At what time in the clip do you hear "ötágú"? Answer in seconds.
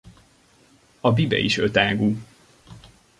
1.57-2.17